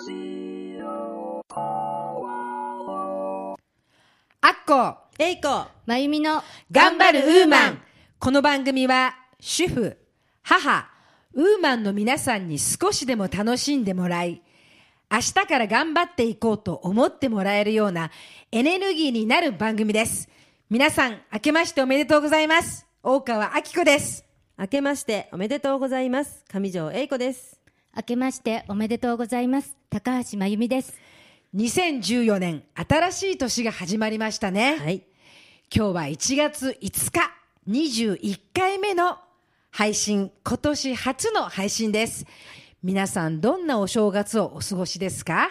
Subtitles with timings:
[0.00, 0.02] ア
[4.48, 6.42] ッコ、えいこまゆみの
[6.72, 7.82] 頑張るウーマン。
[8.18, 9.98] この番組は、主婦、
[10.42, 10.88] 母、
[11.34, 14.40] ウーマンの皆さんに少しでも楽しんでもらい、
[15.10, 18.10] 明日から頑張っていこうと思ってもらえるような
[18.52, 20.30] エネルギーになる番組です。
[20.70, 22.86] 皆さん、明けましておめでとうございます。
[23.02, 24.24] 大川明子です。
[24.58, 26.42] 明けましておめでとうございます。
[26.48, 27.59] 上条えいこです。
[27.96, 30.94] 明けましておめでとうございます高橋まゆみです
[31.54, 34.76] 2014年、新しい年が始まりましたね。
[34.76, 35.02] はい。
[35.74, 37.32] 今日は1月5日、
[37.68, 39.18] 21回目の
[39.72, 42.24] 配信、今年初の配信です。
[42.84, 45.50] 皆さん、どんなお正月をお過ごしですか？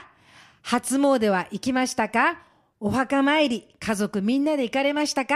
[0.61, 2.39] 初詣は行きましたか？
[2.79, 5.35] お墓参り、家族みんなで行かれましたか？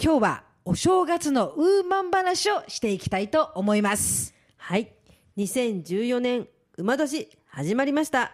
[0.00, 4.32] 今日はお正月のウーマン話をしていきたいと思います。
[4.58, 4.92] はい。
[5.38, 6.46] 2014年
[6.76, 8.32] 馬年始まりました。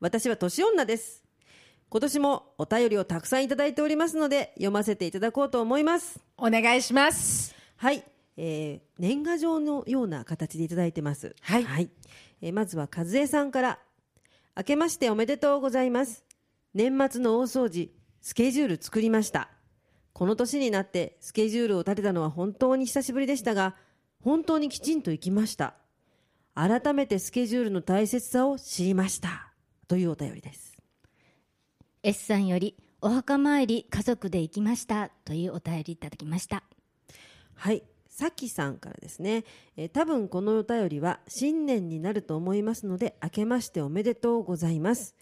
[0.00, 1.22] 私は年女です。
[1.90, 6.20] 今年もお便りをたくさんいただいておりますので読ませていただこうと思います。
[6.38, 7.54] お願いします。
[7.76, 8.02] はい。
[8.38, 11.36] えー、年賀状のような形でいただいてます。
[11.42, 11.90] はい
[12.40, 13.78] えーまずは和江さんから。
[14.56, 16.24] 明けましておめでとうございます。
[16.72, 17.90] 年末の大掃除、
[18.22, 19.50] スケジュール作りました。
[20.14, 23.76] この年になってスケジュールを立てたのは本当に久しぶりでしたが、
[24.24, 25.74] 本当にきちんと行きました。
[26.58, 29.52] 改めてスケジュールの大切さを知りました。
[29.86, 30.76] というお便りです。
[32.02, 36.64] S さんよりお墓参り家族で行きましたというお便りいただきました
[37.54, 37.84] はい。
[38.08, 39.44] さきさんからですね、
[39.76, 45.14] えー多分このお便りは新年になると思いますので、明けましておめでとうございます。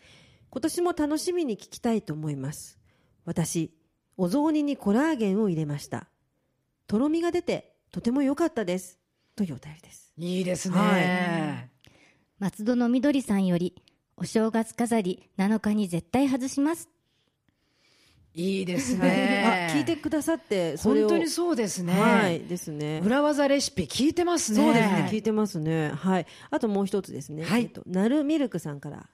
[0.48, 2.78] 今年も楽しみに聞きたいと思います。
[3.26, 3.74] 私、
[4.16, 6.08] お雑煮にコラーゲンを入れました。
[6.86, 8.98] とろみが出てとても良かったです。
[9.34, 10.05] というお便りです。
[10.18, 10.76] いいですね。
[10.78, 11.68] は
[12.38, 13.74] 松戸のみどりさんより
[14.16, 16.88] お正月飾り7日に絶対外します
[18.34, 19.76] い、いですね あ、。
[19.76, 21.08] 聞いてくださって、それを。
[21.08, 21.92] 本当にそうですね。
[21.92, 23.00] はい、ですね。
[23.04, 24.58] 裏技レシピ聞いてますね。
[24.58, 25.90] そうですね、聞いてますね。
[25.90, 26.26] はい。
[26.50, 27.44] あともう一つですね。
[27.44, 29.08] はいえっと、なるミルクさんから。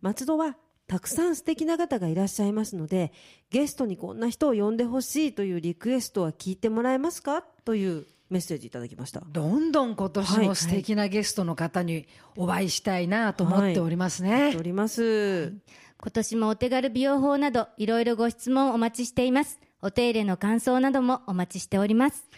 [0.00, 0.56] 松戸は
[0.88, 3.12] たくさん素敵な方がいらっしゃいますので、
[3.50, 7.42] ゲストにこんな人を呼んでほしいというリクエストは聞いてもらえますか？
[7.64, 9.22] というメッセージいただきました。
[9.26, 12.06] どんどん今年も素敵なゲストの方に
[12.36, 14.54] お会いしたいなと思っておりますね。
[14.58, 15.54] おります。
[16.00, 22.28] 今年もお手軽美容法などいろいろご質問お待ちしていますお手入れの感想などもお待ちしております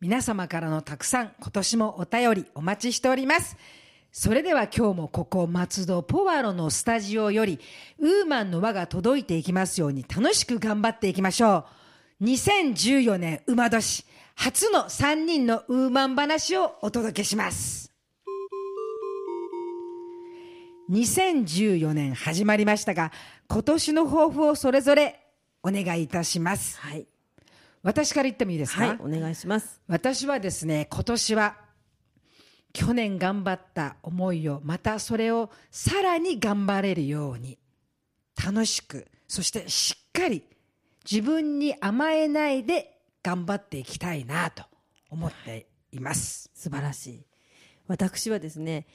[0.00, 3.56] 皆様からのたくさん今年もお便りお待ちしております。
[4.12, 7.60] それでは今日もここ松戸ポワロのスタジオより
[7.98, 11.66] ウーマンの輪が届いていきますように楽しく頑張っていきましょ
[12.20, 12.24] う。
[12.24, 14.06] 2014年馬年
[14.42, 17.92] 初の3人のウーマン話をお届けします。
[20.90, 23.12] 2014年始まりましたが
[23.48, 25.20] 今年の抱負をそれぞれ
[25.62, 26.78] お願いいたします。
[26.78, 27.06] はい。
[27.82, 29.78] 私から言ってもいいですか、はい、お願いします。
[29.86, 31.56] 私はですね今年は
[32.72, 37.58] 去年頑張った思いをまたそれをさらに頑張れるように
[38.42, 40.42] 楽しくそしてしっかり
[41.04, 42.89] 自分に甘えないで
[43.22, 44.64] 頑張っていきたいなと
[45.08, 46.50] 思っています。
[46.54, 47.26] 素晴らしい。
[47.86, 48.86] 私はですね、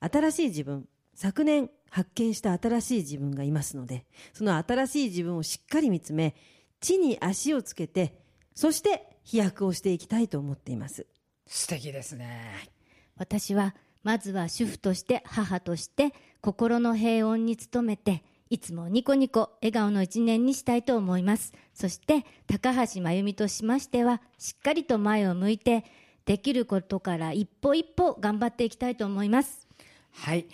[0.00, 6.34] 新しい自分、昨年発見した新しい自分がいますので、その新しい自分をしっかり見つめ、
[6.80, 8.20] 地に足をつけて、
[8.54, 11.06] そして飛躍をしていきたいと思っています。
[11.46, 12.70] 素敵ですね。
[13.16, 21.52] 私はまずは主婦として母として心の平穏に努めていつもニコニコ笑顔の一年にしたいと思います。
[21.72, 25.84] そして高橋真由美としましてはしっかりと前を向いて
[26.24, 29.66] できることから一歩一歩頑張っていきたいと思います。
[30.12, 30.46] はい、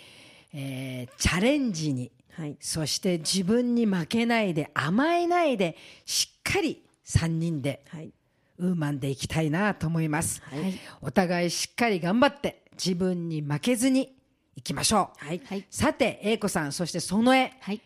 [0.53, 2.57] えーチャレンジにはい。
[2.59, 8.11] そして自分に負けないで甘えないでしっかり3人ではい。
[8.57, 10.79] ウーマンでいきたいなと思います、はい。
[11.01, 14.15] お互いしっかり頑張って自分に負けずに
[14.55, 15.41] いきましょう、はい。
[15.43, 15.65] はい。
[15.69, 17.81] さて英子さんそして園江はい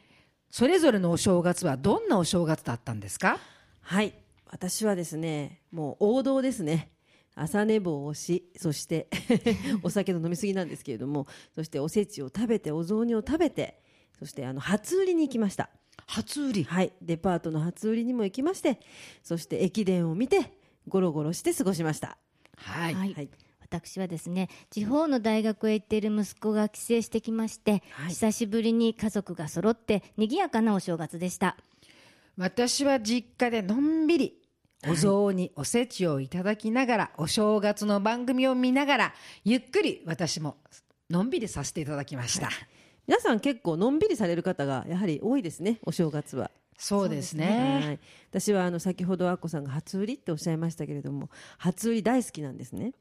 [0.52, 3.40] それぞれのお正月はどんなお正月だったんですか？
[3.82, 4.14] はい。
[4.50, 6.92] 私はですね、もう王道ですね。
[7.36, 9.10] 朝寝坊をし、そして
[9.84, 13.82] お酒の飲み過ぎなんですけれども、そしておせちを食べて、お雑煮を食べて、
[14.18, 15.70] そしてあの初売りに行きました。
[16.08, 16.64] 初売り？
[16.64, 18.80] はい、デパートの初売りにも行きまして、
[19.24, 20.54] そして駅伝を見て、
[20.88, 22.18] ゴロゴロして過ごしました。
[22.56, 23.30] はい、はいはい
[23.68, 28.10] 私はですね地方の大学へ行っている息子が帰省してきまして、はい。
[28.10, 31.58] 久しぶりに家族が揃って賑やかなお正月でした。
[32.38, 34.42] 私は実家でのんびり
[34.88, 39.14] お雑煮、おせちをいただきながらお正月の番組を見ながら
[39.44, 40.58] ゆっくり私も
[41.10, 42.50] のんびりさせていただきました、
[43.08, 46.52] 皆さん結構のんびりされる方がやはり多いですねお正月は。
[46.78, 48.00] そうですはね。
[48.04, 52.92] い、私はあの先ほどアッコさんが初売りっておっしゃいましたけれども初売り大好きなんですね。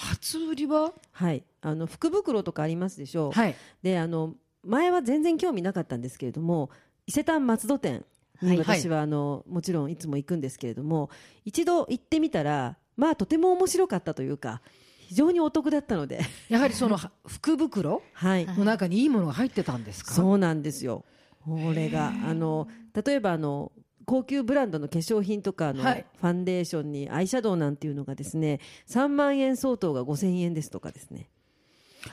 [0.00, 0.92] 初売りは？
[1.12, 3.32] はい、あの福袋とかありますでしょう。
[3.32, 3.54] はい。
[3.82, 6.70] であの前は全然興味なかったんですけれども
[7.06, 8.04] 伊勢丹松戸店
[8.40, 11.10] はいに私はあの、もちろんいつも行くんですけれども
[11.44, 14.62] 一度行ってみたらまあとても面白かったというか
[15.08, 18.02] 非常にお得だったので、やはりそのは福袋？
[18.12, 20.12] はい、の中にいいものが入ってたんですか？
[20.12, 21.04] そうなんですよ。
[21.44, 23.72] これがあの例えばあの
[24.10, 28.58] 高級ブランドの化粧品とかのフはいァンデーションにアイシャドウなんていうのがですね
[28.88, 31.28] 3万円相当が5000円ですとかですね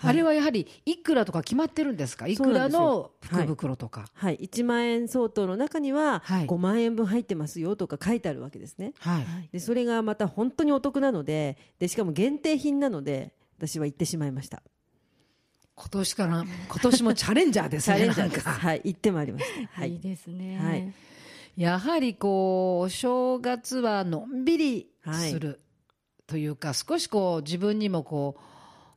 [0.03, 2.27] あれはやはりいくらとか決まってるんですか？
[2.27, 4.05] いくらの福袋とか。
[4.13, 8.93] はい、1万円相当の中にははい5万円分入ってますよとか書いてあるわけですね。
[8.99, 9.49] はい。
[9.53, 14.61] でそれがまた本当にお得なのででしかも限定品なので私は行ってしまいました。
[15.75, 17.97] 今年から、今年もチャレンジャーですね。
[17.97, 19.79] チャレンジャーかはい、行ってまいりました。
[19.79, 20.57] はいいですね。
[20.59, 20.93] はい
[21.57, 25.59] やはりこう、お正月はのんびりする
[26.27, 28.41] というか、少しこう、自分にもこう、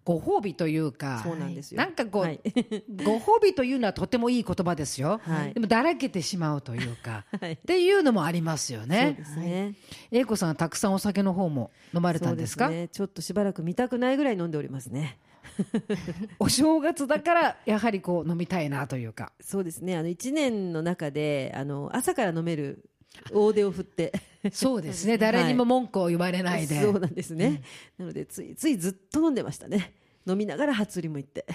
[0.05, 1.79] ご褒美というか、そうなんですよ。
[1.79, 2.41] なんかこう、はい
[3.05, 5.21] ご褒美というのはとてもいい言葉ですよ。
[5.23, 9.25] はいでもだらけてしまうというか、はいっていうのもありますよそうねで。
[9.25, 9.75] すね。
[10.11, 12.67] 英子さんはたくさんお酒の方も飲まれたんですか？
[12.67, 12.89] そうね。
[12.89, 15.19] ちょっとしばらく見たくないぐらい飲んでおりますね。
[16.39, 19.33] お正月だからやはりこう飲みたいなというか。
[19.41, 19.97] そうですね。
[19.97, 22.85] あの一年の中であの朝から飲める
[23.33, 24.13] 大手を振って。
[24.53, 25.17] そうですね。
[25.19, 26.81] 誰にも文句を言われないで。
[26.81, 27.63] そうなんですね。
[27.99, 29.95] なのでついついずっと飲んでましたね。
[30.27, 31.47] 飲みながら初売りも行って。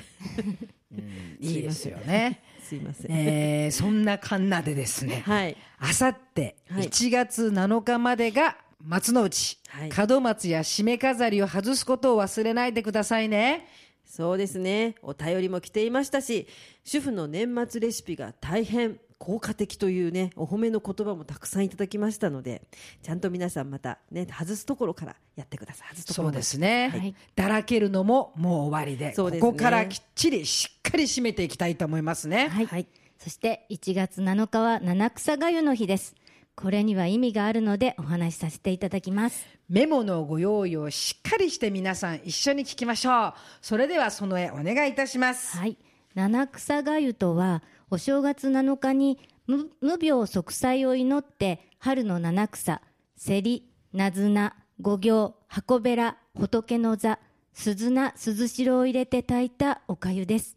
[1.40, 2.42] いいですよね。
[2.62, 3.12] すいません。
[3.12, 5.58] えーそんなかんなでですね、はい。
[5.78, 13.68] あさってはい1月7日までが松の内、はい門松や締め飾りを外すことを忘れないでくださいね。
[14.06, 14.96] そうですね。
[15.02, 16.48] お便りも来ていましたし、
[16.84, 22.62] 主婦の年末レシピが大変効果的というね、お褒めの言葉もたくさんいただきましたので、
[23.02, 25.88] ちゃんと皆さんまたね、外すところからやってください。
[25.90, 32.48] 外すところそうですね、はいだらけるのももう終わりでそうですねここからきっちりしっかり締めていきたいと思いますね。
[32.50, 32.88] はい、はい
[33.18, 36.16] そして1月7日は七草がゆの日です。
[36.56, 39.46] これには意味があるのでお話しさせていただきます。
[39.70, 43.34] メモのご用意をしっかりして皆さん一緒に聞きましょう。
[43.62, 45.58] それではその絵お願いいたします。
[45.58, 45.78] はい。
[46.14, 47.62] 七草がゆとは、
[47.92, 52.82] お正月7日に無無病息災を祈って、春の七草、
[53.18, 57.20] セリ、ナズナ、五行、箱べら、仏の座、
[57.54, 60.56] 鈴菜、鈴代を入れて炊いたお粥です。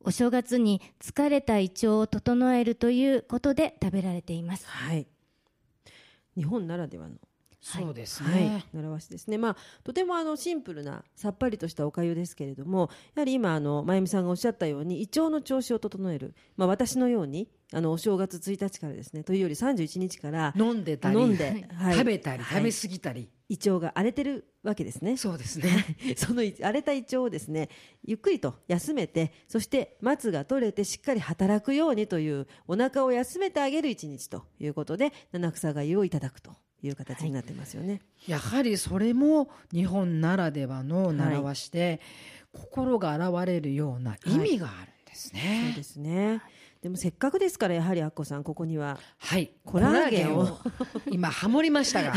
[0.00, 4.66] お正月に疲れた胃腸を整えるということで食べられています。
[4.68, 5.06] はい。
[6.36, 7.16] 日本ならではの、
[7.64, 9.38] そうですはいね。、習わしですね。
[9.38, 16.34] まあ、とてもあのシンプルなさっぱりとしたお粥ですけれども、やはり今あのまゆみさんがおっしゃったように胃腸の調子を整える。
[16.56, 23.28] まあ私のようにあのお正月1日からですね、というより31日から飲んでたり飲んで、はい食べたり、はい食べ過ぎたり。
[23.48, 25.16] 胃腸が荒れてるわけですね。
[25.16, 25.96] そうですね。
[26.16, 27.68] その荒れた胃腸をですね
[28.04, 36.52] ゆっくりと休めてそして末が取れてしっかり働くようにというお腹を休めてあげる一日ということで七草がゆをいただくと
[36.82, 38.00] いう形になってますよね。
[38.26, 42.00] やはりそれも日本ならではの習わしで、
[42.52, 45.82] 心が現れるような意味があるんですそうねで。
[45.82, 46.40] すね。
[46.84, 49.52] でもせっかくですからやはりアッコさんここにははい。
[49.64, 50.58] コラーゲンを
[51.10, 52.12] 今 ハモりましたが、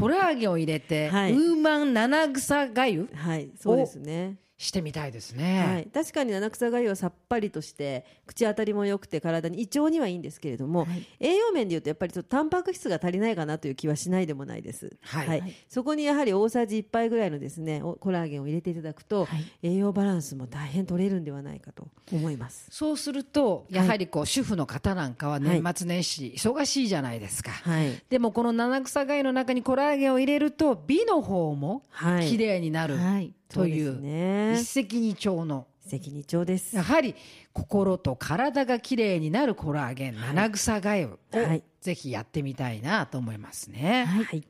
[0.00, 4.38] コラーゲンを入れて、はいウーマン七草がゆはいそうですね。
[4.60, 5.86] してみたいですはね。
[5.88, 11.06] い、確かに七草がゆはさっぱりとして口当たりも良くて体に胃腸にはいいんですけれども、はい。
[11.18, 15.26] 栄養面でいうとやっぱりちょっとタンパク質が足りないかなという気はしないでもないです、はい。
[15.28, 15.54] はい。
[15.66, 19.44] そこにやはり大さじ1杯ぐらいのですねおコラーゲンを入れていただくと、はい。
[19.62, 22.66] 栄養バランスも大変取れるんではないかと思います。
[22.70, 27.50] そうすると、やはりこう、主婦の方なんかは年末年始、忙しいじゃないですか。
[27.50, 28.02] はい。
[28.10, 32.28] でもこの七草がゆの中にコラーゲンを入れると美の方もはい。
[32.28, 32.98] 綺麗になる。
[32.98, 33.32] はい。
[33.52, 37.14] といそう一石二鳥の責任長ですやはり
[37.52, 44.04] 心と体が綺麗になるコラーゲン七草がゆをはいぜひやってみたいなと思いますね。
[44.04, 44.46] はい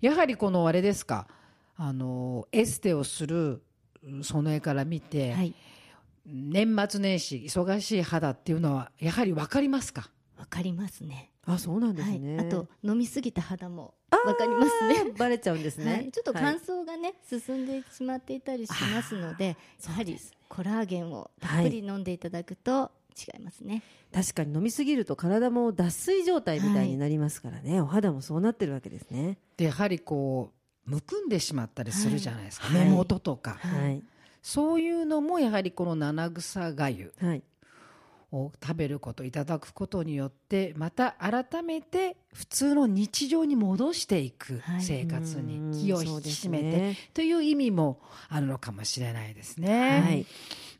[0.00, 1.26] やはりこのあれですか
[1.76, 3.62] あのエステをする
[4.22, 5.54] その絵から見て、はい。
[6.24, 10.10] 年末年始忙しい肌っていうのはやはり分かりますか？
[10.36, 11.32] わかりますね。
[11.46, 12.38] あそうなんですはいね、。
[12.38, 15.12] あと、飲みすぎた肌もわかりますね。
[15.16, 16.42] バレちゃうんですね、はい、ちょっとはい。
[16.42, 23.82] 乾燥がね、進んでしまっていたりしますので、やはりコラーゲンをたっぷり飲んでいただくと違いますね。
[24.12, 29.38] 確かに飲みすぎると体も脱水状態みたいになりますからね、お肌もそうなってるわけですね。
[29.56, 30.52] でやはりこ
[30.86, 32.84] うむくんでしまったりするじゃないですか、はい。
[32.86, 34.02] 目元とか、はい、
[34.42, 37.12] そういうのもやはりこの七草がゆ。
[37.20, 37.42] はい
[38.32, 44.82] を食べることいただくことによってまた改めて普通の日常に戻していくはい。
[44.82, 50.00] 生活うんに気を引き締めて、という意味もあるのかもしれないですね。
[50.00, 50.26] はい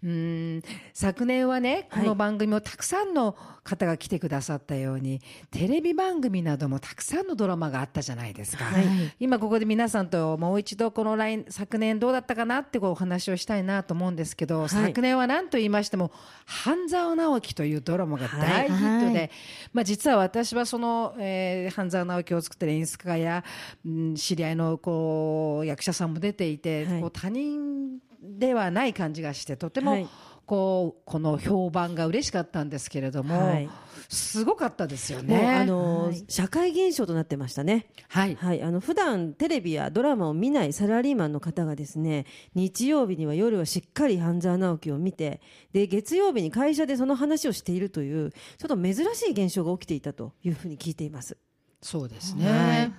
[0.03, 0.63] うん。
[0.93, 2.07] 昨年はねこはい。
[2.07, 8.85] の番組もたくさんの方が来てくださったように、テレビ番組などもたくさんのドラマがあったじゃないですか、はい。
[9.21, 14.69] 今ここで皆さんともう一度この来昨年どうだったかなってこうお話をしたいなと思うんですけど、はい。
[14.69, 16.13] 昨年は何と言いましても
[16.47, 19.31] 「半沢直樹」というドラマが大ヒットで、はい。
[19.73, 23.45] まあ、実は私はその、えー半沢直樹を作ってる演出家や、
[23.85, 27.01] うん、知り合いのこう役者さんも出ていて、はい。
[27.01, 30.09] こう他人ではない感じがしてとても、はい
[30.49, 33.69] こうこの評判が嬉しかったんですけれども、はい
[34.09, 35.47] すごかったですよね。
[35.47, 37.89] あのはい社会現象となってましたね。
[38.09, 45.43] はい、はい、あの普段テレビやドラマを見ないサラリーマンの方がですね日曜日には夜はしっかり半沢直樹を見て
[45.75, 51.37] で月曜日に会社でその話をしているというちょっと珍しい現象が起きていたというふうに聞いています。
[51.81, 52.47] そうですね。
[52.49, 52.93] はい。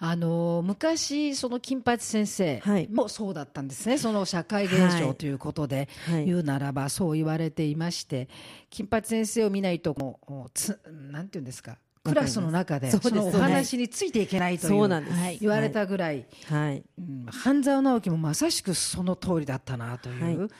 [0.00, 2.88] あの昔その金八先生はい。
[2.88, 6.26] もそうだったんですね、その社会現象ということで、はい。
[6.26, 8.28] 言うならばそう言われていまして
[8.70, 10.78] 金八先生を見ないともうつ
[11.10, 15.16] なんていうんですかクラスの中でそのお話についていけないというそうなんです。
[15.16, 20.50] はい言われたぐらい、はい、うん半沢直樹もまさしくその通りだったなという、はい。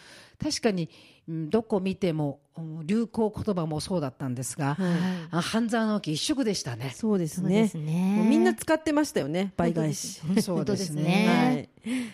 [0.42, 0.88] 確かに、うん
[1.28, 4.86] どこ見てもうん流行言葉もそうだったんですが、はい。
[5.30, 6.92] あ半沢直樹一色でしたね。
[6.94, 7.68] そうですね。
[7.68, 8.26] すね。
[8.28, 10.20] みんな使ってましたよね倍返し。
[10.42, 11.68] そうですね。
[11.84, 12.12] ね。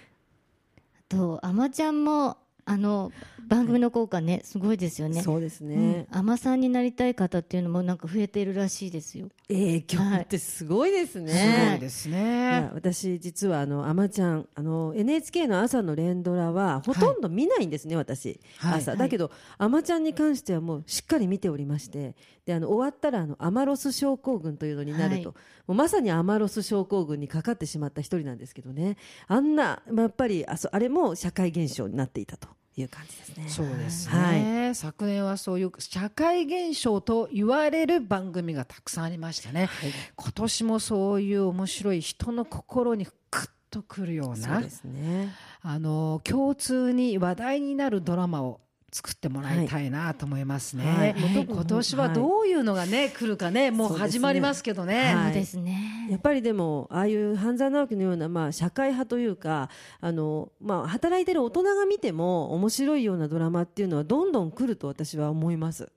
[1.09, 3.13] とあまちゃんもあの
[3.49, 5.23] 番組の効果ねすごいですよね。
[5.23, 5.71] そうですうん。
[5.71, 9.29] ね、あまさんになりたい方っていうのもなんか増えているらしいですよ。
[9.49, 11.33] 影響ってすごいですね。
[11.33, 12.71] すごいですいねや。
[12.75, 18.79] 私実はあのちゃんあの NHK の朝の連ドラはほとんど見ないんですね、私、はい。
[18.79, 18.97] 朝。
[18.97, 22.15] だけどあまちゃんに関してはもうしっかり見ておりまして。
[22.45, 25.35] であの終わったらあのアマロス症候群というのになると、はい。
[25.35, 25.35] も
[25.69, 28.99] うまさにアマロス症候群にかかってしまった一人なんですけどね。
[29.29, 33.49] あんな、まあ、やっぱりあそあれも社会現象になっていたという感じですね。
[33.49, 39.69] そうですね、は昨年はそういう社会現象と言われる番組がたくさんありましたね、
[40.17, 44.55] 今年もそういう面白い人の心にクッとくるような。
[44.55, 45.35] そうですね。
[45.63, 48.61] あの共通に話題になるドラマを
[48.95, 51.13] 作ってもらいたいなと思いますね、はい。
[51.15, 51.45] はい。
[51.45, 55.13] 今年はどういうのがね来るかねもう始まりますけどね。
[55.13, 55.25] はい。
[55.25, 56.07] そうですね。
[56.09, 59.69] やっぱりでもああいう半沢直樹のような、まあ、社会派というか
[60.01, 65.91] あの、まあ、働いてる大人が見ても面白いようなドラマっていうのはどんどん来ると私は思います。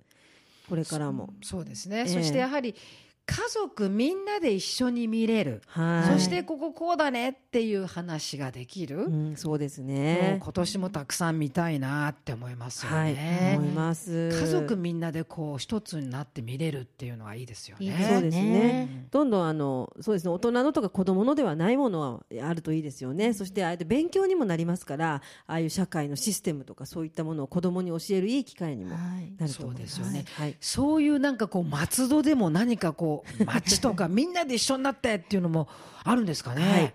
[0.68, 1.30] これからも。
[1.44, 2.08] そうですね、ええ。
[2.08, 2.74] そしてやはり
[3.28, 10.40] 家族みんなで一緒に見れる、はいそしてこここうだねっていう話ができる、うん、そうですね。
[10.42, 13.56] 今年もたくさん見たいなって思いますよはい、ね。
[13.60, 14.30] 思います。
[14.30, 17.86] 家族みんなでこう一つになって見れるっていうのはいいですよね。
[17.86, 19.08] いいですそうですねね。
[19.12, 23.34] どんどんあのそうですね大人のとか子供のではないものはあるといいですよね。
[23.34, 25.16] そしてああやって勉強にもなりますから、
[25.48, 29.96] ああいう社会のシステムとかそういったものを子供に教えるいい機会にもはいなると思います。
[29.96, 30.56] そうですよねはい。
[30.62, 35.68] そういうなんかこう松戸でも何かこう町とかみんなで一緒になってっていうのも
[36.04, 36.62] あるんですかね？
[36.70, 36.94] はい。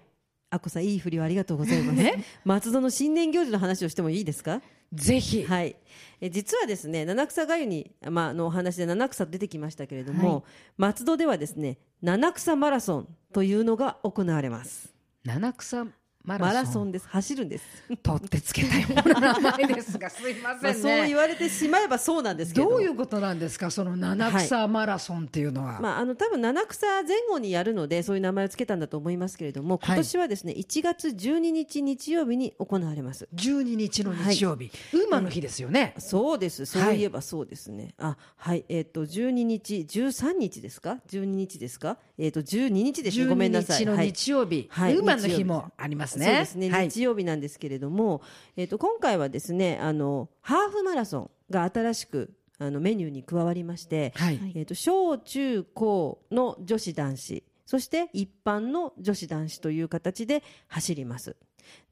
[0.51, 1.99] あこさんいい振りをありがとうございます。
[2.45, 4.61] 松戸の新年行事の話をしてもいいですか？
[4.93, 5.77] ぜひ、はい。
[6.21, 10.43] え実はですね七草がゆにまああのお話で七草出てきましたけれども、はい
[10.77, 14.93] 松戸ではですね七草マラソンというのが行われます。
[15.25, 15.87] 七草
[16.25, 16.93] マラソン。
[16.93, 17.09] です。
[17.09, 17.65] 走るんです。
[18.03, 21.15] 取ってつけたような名前ですがすいま まあ、せんそう言ね。
[21.17, 22.71] われてしまえばそうなんですけど。
[22.71, 23.71] どういうことなんですか？
[23.71, 25.81] その七草マラソンっていうのは。
[25.81, 33.29] まあ、あの多分七草前後にやるのでそういう名前をつけたんだと思いますけれども今年はですね、1月12日日曜日に行われます。
[33.35, 34.71] 12日の日曜日、
[35.07, 35.95] 馬の日ですよね。
[35.99, 36.67] そうです。
[36.67, 38.65] そういえばそうですね、あはい。
[38.69, 41.99] えっ、と12日13日ですか？12日ですか？
[42.19, 43.27] えっ、と12日ですね。
[43.27, 43.83] ごめんなさい。
[43.83, 44.07] 12日のはい。
[44.07, 44.97] 日曜日、はい。
[44.97, 46.27] 馬の日もありますね。
[46.27, 48.23] そうですね、はい日曜日なんですけれども、
[48.57, 61.37] えっと今回はですねあのハーフマラソンが新しくあのメニューに加わりまして、はいはいえっと小中高の女子男子そして一般の女子男子という形で走ります。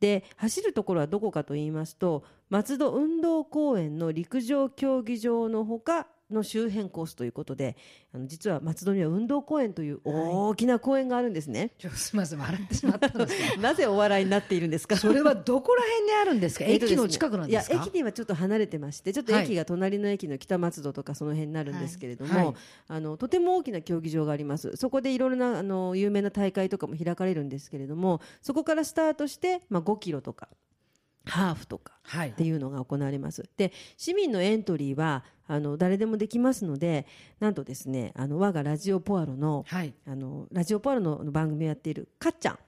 [0.00, 7.76] で走るところはどこかと言いますと松戸運動公園の陸上競技場のほかの周辺コースということで
[8.14, 11.72] あの実は松戸には運動公園という大きな公園があるんですね。
[11.78, 14.96] ちょすみません笑ってしまったんです なぜお笑いになっているんですか？
[14.96, 17.74] それはどこら辺にあるんですか、駅の近くなんですか？
[17.74, 19.44] いや駅にはちょっと離れてましてちょっとはい。
[19.44, 22.54] 駅が隣の駅の北松戸とかその辺になるんですけれども、はいはい。
[22.88, 24.76] あのとても大きな競技場があります。
[24.76, 30.48] そこでいろいろなあの有名な大会とかも開かれるんですけれどもそこからスタートして、まあ、5キロとか
[31.26, 32.30] ハーフとかはい。
[32.30, 33.48] っていうのが行われます。
[33.56, 37.06] で市民のエントリーはあの誰でもできますので
[37.40, 42.58] なんとですねあの我がラジオポアロのはいあのラジオポアロの番組をやっているかっちゃん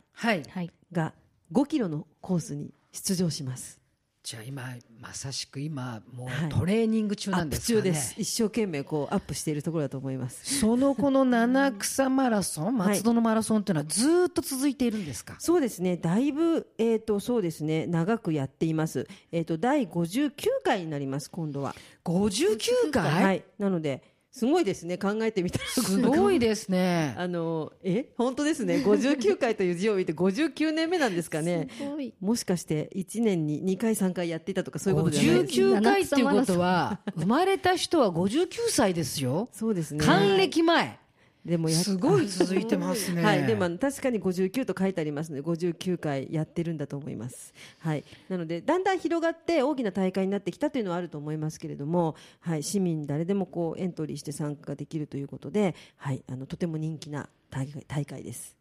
[0.90, 1.14] が
[1.52, 3.81] 5キロのコースに出場します。
[4.22, 4.62] じゃあ今
[5.00, 8.14] まさしく今もはいうトレーニング中なんですかね、中です。
[8.16, 10.60] 一生懸命こうアップしているところだと思います。
[10.60, 15.34] そのこの七草マラソン、はい松戸のマラソンっていうのはずーっと続いているんですか？
[15.40, 15.96] そうですね。
[15.96, 19.08] だいぶえっ、とそうですね長くやっています。
[19.32, 20.30] えっ、と第59
[20.62, 21.74] 回になります今度は。
[22.04, 23.44] 五十九回、はい。
[23.58, 25.64] なのですごいですね考えてみたら。
[25.66, 27.14] すごいですね。
[27.18, 28.06] あのえ？
[28.16, 28.76] 本当ですね。
[28.76, 31.68] 59回という字を見て59年目なんですかね。
[31.76, 32.14] すごい。
[32.18, 39.50] もしかして1年に2回3回やっていたとかそういう五ことじゃないです十九回っていうことは生まれた人は五十九歳ですよ。
[39.52, 40.02] そうですね。
[40.02, 41.01] 還暦前。
[41.44, 43.22] でもすごい続いてますね。
[43.24, 58.56] はい、でも確かに59と書いてありますので59回やってるんだと思います、はい、なのでだんだん広がって大きな大会になってきたというのはあると思いますけれども、はい、市民誰でもこうエントリーして参加ができるということで、はい、あのとても人気な大会大会です、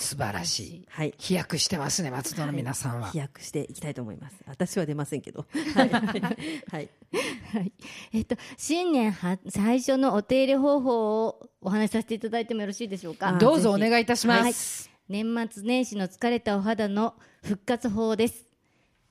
[0.00, 0.86] 素晴らしい。
[0.88, 3.10] はい、飛躍してますね松戸の皆さんは。
[3.10, 4.36] 飛躍していきたいと思います。
[4.46, 5.46] 私は出ませんけど。
[5.74, 5.98] はい、は
[6.80, 6.90] い、
[7.52, 7.72] はい。
[8.12, 13.28] えっと、新年は最初のお手入れ方法をお話しさせていただいてもよろしいでしょうか？
[13.28, 14.90] あどうぞお願いいたします。
[15.08, 18.46] 年末年始の疲れたお肌の復活法です。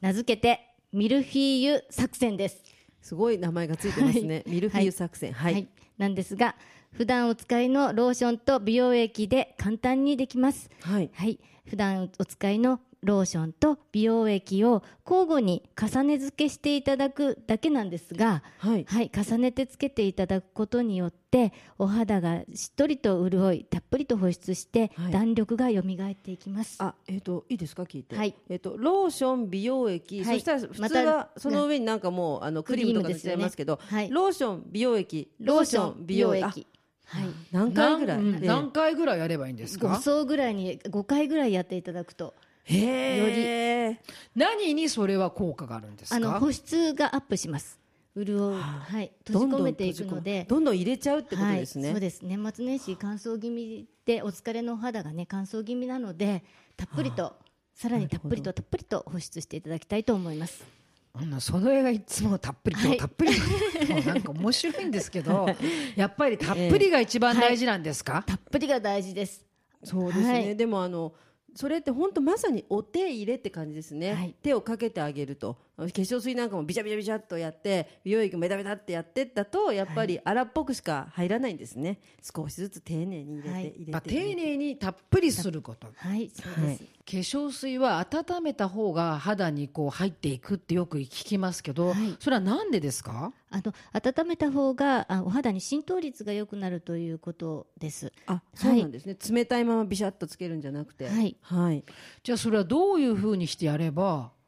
[0.02, 2.64] 名付けて、ミルフィーユ作戦です。
[3.02, 5.34] すごい名前がついてますね、ミルフィーユ作戦。
[5.34, 5.68] はい、
[5.98, 6.56] なんですが、
[6.94, 10.70] 普段お使いのローションと美容液で簡単にできます。
[10.82, 11.10] はい。
[11.14, 11.40] はい。
[11.68, 18.86] 普段お使いのローションと美容液を交互に重ね付けしていただくだけなんですが、はい。
[18.90, 25.12] はい、重ねてつけていただくことによってお肌がしっとりと潤いたっぷりと保湿して、はい。
[25.14, 26.76] 弾力が蘇っていきます。
[26.80, 27.84] あ、えっ、といいですか？
[27.84, 28.18] 聞いて。
[28.18, 28.36] はい。
[28.50, 30.42] えっ、とローション美容液、はい。
[30.42, 33.82] そしたら普通はその上になんかもうあのクリームとか塗っちゃいますけど、ね。
[33.88, 34.10] はい。
[34.10, 36.44] ローション美容液、ローション美容液。
[36.44, 36.79] あ
[37.10, 37.24] はい。
[37.52, 38.22] 何回ぐらい？
[38.42, 42.34] 何回ぐらいやればいいんです5か層ぐらいに5回ぐらいやっていただくと。
[42.66, 44.00] へえ。
[44.36, 46.16] 何にそれは効果があるんですか？
[46.16, 47.80] あの保湿がアップします。
[48.16, 50.46] 潤う、はい、閉じ込めていくので。
[50.48, 51.86] どんどん入れちゃうってことですね。
[51.86, 56.44] はい、そうです年末年始乾燥気味でお疲れのお肌がね乾燥気味なので
[56.78, 57.34] たっぷりと
[57.74, 60.64] さらにたっぷりとたっぷりと保湿していただきたいと思います
[61.14, 62.98] あんなその絵がいつもたっぷりと、はい。
[62.98, 65.48] たっぷりと なんか面白いんですけど
[65.96, 69.46] やっぱりたっぷりが一番大事なんですか、たっぷりが大事です。
[69.84, 70.32] そうですね。
[70.32, 70.56] はい。
[70.56, 71.14] でもあの。
[71.56, 74.36] それって本当まさにお手入れって感じですね、はい。
[74.42, 82.00] 手をかけてあげると化粧水なんかもビチャビチャビチャっとやって美容液もベタベタってやってったとやっぱり荒っぽくしか入らないんですね。
[82.22, 83.64] 少しずつ丁寧に入れて、はい。
[83.68, 85.88] 入れてまあ、丁寧にたっぷりすること。
[85.96, 92.16] はいそうです、化粧水は温めた方が肌にこう入っていくってよく聞きますけど、はい。
[92.20, 93.34] それはなんでですか？
[93.52, 98.12] あの温めた方があお肌に浸透率が良くなるということです。
[98.28, 101.08] あそうなんですね、冷たいままビシャッとつけるんじゃなくて。
[101.08, 101.36] はい。
[101.42, 101.84] はい、
[102.24, 104.39] じゃあそれはどういうふうにしてやればはい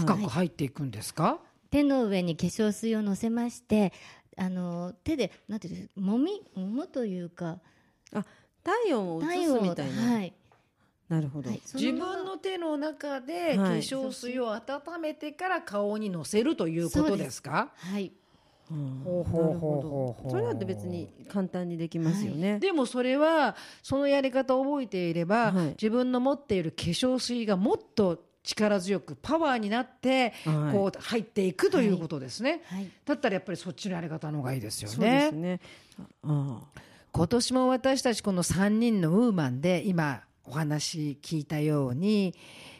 [0.00, 1.40] 深く入っていくんですか、
[1.70, 3.92] 手の上に化粧水をのせまして
[4.36, 7.58] あの手でなんていうんです揉み揉むというか
[8.12, 8.24] あ
[8.62, 10.32] 体温を移すみたいな、はい、
[11.08, 13.78] なるほど、はい、そ自分の手の中で化はい。
[13.80, 14.62] 粧水を温
[15.00, 17.72] めてから顔にのせるということですか？
[17.76, 18.12] はい。
[18.70, 19.54] うんほうほうほう。
[19.58, 25.68] ほうなるほどそれだって別に簡単にできますよね、でもそれはそのやり方を覚えていれば、はい。
[25.70, 30.72] 自分の持っている化粧水がもっと力強くパワーになって、はい。
[30.72, 32.90] こう入っていくということですね、はい。
[33.04, 35.28] だったらやっぱりそっちのやり方の方がいいですよね。
[35.30, 35.60] すね。
[36.24, 36.60] あ
[37.12, 42.34] 今年も私たちこの3人のウーマンで今お話聞いたように、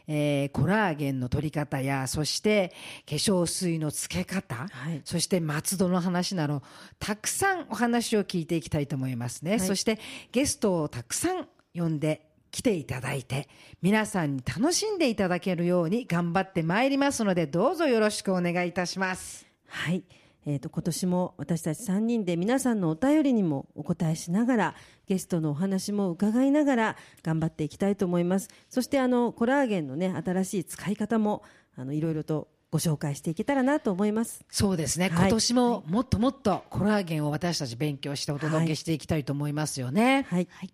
[0.08, 2.72] えーコラーゲンの取り方やそして
[3.08, 5.00] 化粧水のつけ方、はい。
[5.04, 6.62] そして松戸の話など
[6.98, 9.60] たくさんお話を聞いていきたいと思いますね、はい。
[9.60, 10.00] そして
[10.32, 13.48] ゲストをたくさん呼んで来ていただいて
[13.80, 19.46] 皆さんに楽しんでいただけるように頑張ってまいりますのでどうぞよろしくお願いいたします。
[19.66, 20.04] はい、
[20.46, 24.74] えー、と今年も私たち3人で皆さんのお便りにもお答えしながら
[25.06, 28.48] ゲストのお話も伺いながら頑張っていきたいと思います。
[28.68, 31.42] そしてあのコラーゲンのね新しい使い方も
[31.74, 34.44] あのいろいろとご紹介していけたらなと思います。
[34.50, 35.28] そうですね、はい。
[35.28, 40.26] 今年ももっともっとコラーゲンを私たち勉強してお届けしていきたいと思いますよね。
[40.28, 40.48] はい。
[40.50, 40.72] はい、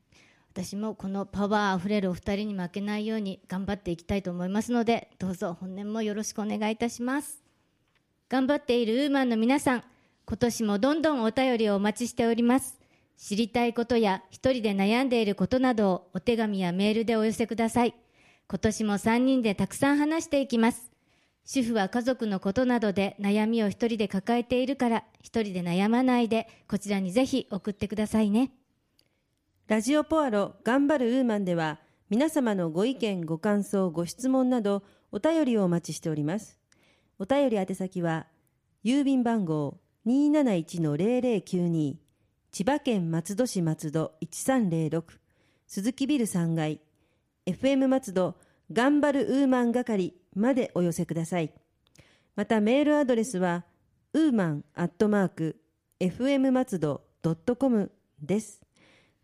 [0.61, 7.45] 私もこのパワーあふれるお二人に負けないように頑張っていきたいと思いますのでどうぞ本年もよろしくお願いいたします。
[8.29, 9.85] 頑張っているウーマンの皆さん
[10.27, 12.77] 今年もどんどんお便りをお待ちしております。
[13.17, 17.95] 知りたいことや一人で悩んでいることなどをお手紙やメールでお寄せください。
[18.49, 20.91] 今年も3人でたくさん話していきます。
[21.45, 28.51] 主婦は家族のことなどで悩みを一人で抱えているから、一人で悩まないで、こちらにぜひ送ってくださいね。
[29.69, 31.79] ラジオポアロ頑張るウーマンでは
[32.09, 36.59] 皆様のご意見ご感想ご質問などお便りをお待ちしております。
[37.19, 38.27] お便り宛先は
[38.83, 39.77] 郵便番号
[40.07, 41.97] 271-0092
[42.51, 45.03] 千葉県松戸市松戸1306
[45.67, 46.81] 鈴木ビル3階
[47.45, 48.37] FM 松戸
[48.73, 51.53] 頑張るウーマン係までお寄せください。
[52.37, 53.67] またメールアドレスは
[54.15, 55.61] ウーマンアットマーク
[56.01, 57.03] FM 松戸
[57.59, 58.68] .com です。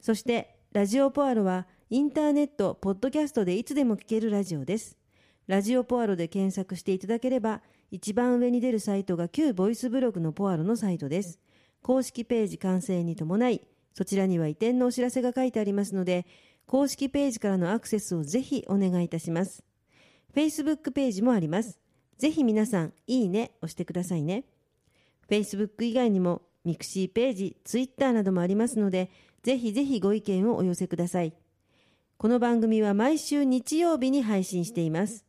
[0.04, 4.98] そして、ラジオポアロはインターネット、ポッドキャストでいつでも聞けるラジオです。
[5.46, 11.38] ラジオポアロで検索していただければ、一番上に出るサイトが旧ボイスブログのポアロのサイトです。
[11.80, 16.26] 公式ページ完成に伴い、そちらには移転のお知らせが書いてありますので、
[16.66, 19.64] 公式ページからのアクセスをぜひお願いいたします。
[20.36, 21.78] Facebook ページもあります。
[22.18, 24.44] ぜひ皆さん、いいね押してくださいね。
[25.30, 29.10] Facebook 以外にもミクシーページ、Twitter などもありますので、
[29.44, 31.34] ぜひぜひご意見をお寄せください。
[32.16, 35.26] この番組は毎週日曜日に配信しています。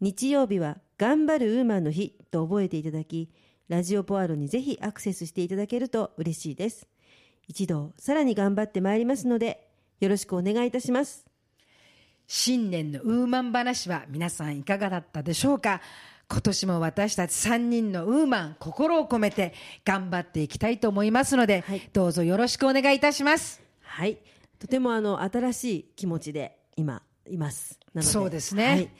[0.00, 3.32] 日曜日は頑張るウーマンの日と覚えていただき、
[3.68, 6.86] ラジオポアロにぜひアクセスしていただけると嬉しいです。
[7.48, 9.68] 一度さらに頑張ってまいりますので、
[9.98, 11.26] よろしくお願いいたします。
[12.28, 15.80] 新年のウーマン話は皆さんいかがだったでしょうか？
[16.30, 23.62] 今年も私たち3人のウーマン心を込めて頑張っていきたいと思いますので、はいどうぞよろしくお願いいたします。
[23.80, 24.18] はい。
[24.58, 27.78] とてもあの、新しい気持ちで今、います。
[27.94, 28.90] なのでそうですねはい。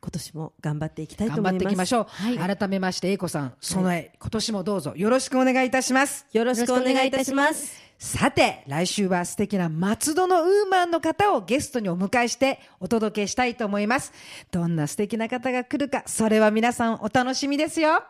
[0.00, 1.52] 今年も頑張っていきたいと思います。
[1.52, 2.06] 頑張っていきましょう。
[2.08, 2.56] はい。
[2.56, 6.26] 改めまして、英子さん、その絵、今年もどうぞよろしくお願いいたします。
[6.32, 7.80] よろしくお願いいたします。
[8.02, 14.12] さて、来週は素敵な松戸のウーマンの方をゲストにお迎えしてお届けしたいと思います。
[14.50, 18.02] どんな素敵な方が来るか、それは皆さんお楽しみですよ。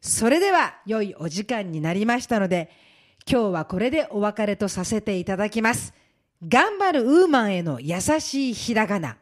[0.00, 2.68] それでは、良いお時間になりましたので、
[3.24, 5.94] 今日はこれでお別れとさせていただきます。
[6.44, 9.16] 頑張るウーマンへの優しいひらがな。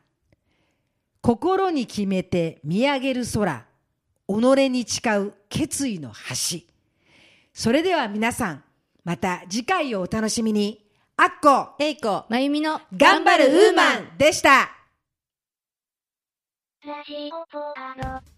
[1.21, 3.67] 心に決めて見上げる空。
[4.27, 6.61] 己に誓う決意の橋。
[7.53, 8.64] それでは皆さん、
[9.05, 10.81] また次回をお楽しみに。
[11.17, 12.25] あっこ、えいこ。
[12.29, 14.71] まゆみの頑張るウーマンでした。
[16.85, 18.34] ラジオポアロ。